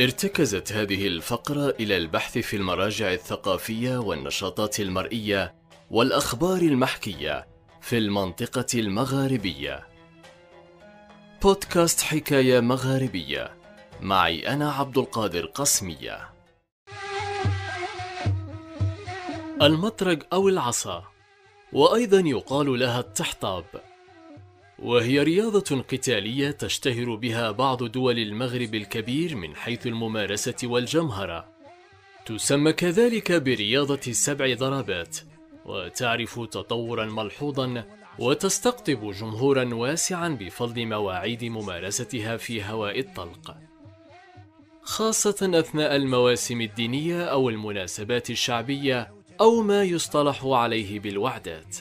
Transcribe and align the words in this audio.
ارتكزت 0.00 0.72
هذه 0.72 1.06
الفقرة 1.06 1.74
إلى 1.80 1.96
البحث 1.96 2.38
في 2.38 2.56
المراجع 2.56 3.12
الثقافية 3.12 3.98
والنشاطات 3.98 4.80
المرئية 4.80 5.54
والأخبار 5.90 6.58
المحكية 6.58 7.46
في 7.80 7.98
المنطقة 7.98 8.66
المغاربية. 8.74 9.86
بودكاست 11.42 12.00
حكاية 12.00 12.60
مغاربية 12.60 13.56
معي 14.00 14.48
أنا 14.48 14.72
عبد 14.72 14.98
القادر 14.98 15.46
قسمية. 15.46 16.28
المطرق 19.62 20.18
أو 20.32 20.48
العصا 20.48 21.04
وأيضا 21.72 22.20
يقال 22.20 22.78
لها 22.78 23.00
التحطاب 23.00 23.64
وهي 24.78 25.22
رياضة 25.22 25.82
قتالية 25.82 26.50
تشتهر 26.50 27.14
بها 27.14 27.50
بعض 27.50 27.84
دول 27.84 28.18
المغرب 28.18 28.74
الكبير 28.74 29.36
من 29.36 29.56
حيث 29.56 29.86
الممارسة 29.86 30.54
والجمهرة. 30.64 31.48
تسمى 32.26 32.72
كذلك 32.72 33.32
برياضة 33.32 34.00
السبع 34.06 34.54
ضربات، 34.54 35.16
وتعرف 35.64 36.40
تطورا 36.40 37.04
ملحوظا 37.04 37.84
وتستقطب 38.18 39.10
جمهورا 39.10 39.74
واسعا 39.74 40.28
بفضل 40.28 40.86
مواعيد 40.86 41.44
ممارستها 41.44 42.36
في 42.36 42.64
هواء 42.64 43.00
الطلق. 43.00 43.56
خاصة 44.82 45.50
أثناء 45.54 45.96
المواسم 45.96 46.60
الدينية 46.60 47.22
أو 47.22 47.48
المناسبات 47.48 48.30
الشعبية 48.30 49.12
أو 49.40 49.62
ما 49.62 49.82
يصطلح 49.82 50.44
عليه 50.44 51.00
بالوعدات. 51.00 51.76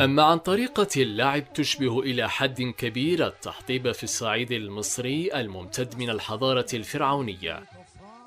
أما 0.00 0.22
عن 0.22 0.38
طريقة 0.38 0.88
اللعب 0.96 1.52
تشبه 1.52 2.00
إلى 2.00 2.28
حد 2.28 2.62
كبير 2.62 3.26
التحطيب 3.26 3.92
في 3.92 4.04
الصعيد 4.04 4.52
المصري 4.52 5.40
الممتد 5.40 5.98
من 5.98 6.10
الحضارة 6.10 6.66
الفرعونية 6.74 7.62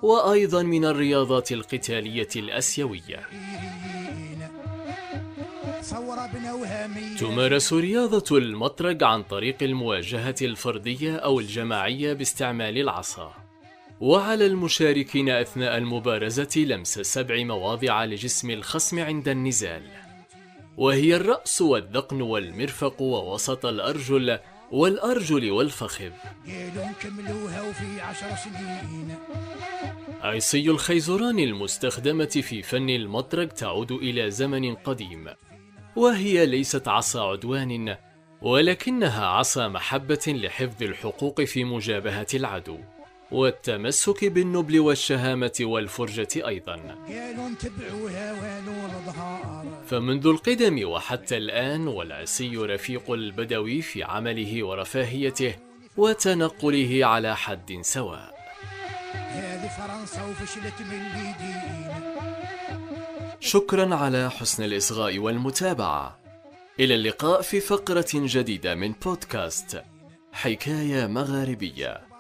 وأيضا 0.02 0.64
من 0.64 0.86
الرياضات 0.86 1.52
القتالية 1.52 2.28
الأسيوية. 2.36 3.28
تمارس 7.20 7.74
رياضة 7.74 8.38
المطرق 8.38 9.04
عن 9.04 9.24
طريق 9.24 9.58
المواجهة 9.62 10.36
الفردية 10.42 11.16
أو 11.16 11.40
الجماعية 11.40 12.14
باستعمال 12.14 12.78
العصا. 12.78 13.34
وعلى 14.02 14.46
المشاركين 14.46 15.30
أثناء 15.30 15.78
المبارزة 15.78 16.66
لمس 16.68 17.00
سبع 17.00 17.44
مواضع 17.44 18.06
لجسم 18.06 18.50
الخصم 18.50 19.00
عند 19.00 19.28
النزال. 19.28 20.03
وهي 20.78 21.16
الرأس 21.16 21.62
والذقن 21.62 22.22
والمرفق 22.22 23.02
ووسط 23.02 23.66
الأرجل 23.66 24.40
والأرجل 24.72 25.52
والفخذ. 25.52 26.12
عصي 30.22 30.70
الخيزران 30.70 31.40
المستخدمة 31.40 32.26
في 32.26 32.62
فن 32.62 32.90
المطرق 32.90 33.48
تعود 33.48 33.92
إلى 33.92 34.32
زمن 34.32 34.76
قديم 34.76 35.30
وهي 35.96 36.46
ليست 36.46 36.88
عصا 36.88 37.32
عدوان 37.32 37.96
ولكنها 38.42 39.26
عصا 39.26 39.68
محبة 39.68 40.24
لحفظ 40.28 40.84
الحقوق 40.84 41.42
في 41.42 41.64
مجابهة 41.64 42.28
العدو. 42.34 42.78
والتمسك 43.34 44.26
بالنبل 44.26 44.80
والشهامة 44.80 45.58
والفرجة 45.62 46.48
أيضا. 46.48 46.80
فمنذ 49.88 50.28
القدم 50.28 50.90
وحتى 50.90 51.38
الآن 51.38 51.88
والعسي 51.88 52.58
رفيق 52.58 53.12
البدوي 53.12 53.82
في 53.82 54.04
عمله 54.04 54.64
ورفاهيته 54.64 55.56
وتنقله 55.98 57.06
على 57.06 57.36
حد 57.36 57.80
سواء. 57.82 58.34
شكرا 63.40 63.96
على 63.96 64.32
حسن 64.32 64.64
الإصغاء 64.64 65.20
والمتابعة. 65.20 66.20
إلى 66.80 66.96
اللقاء 66.96 67.42
في 67.42 67.60
فقرة 67.60 68.12
جديدة 68.14 68.76
من 68.76 68.92
بودكاست 69.06 69.84
حكاية 70.34 71.08
مغاربية. 71.08 72.13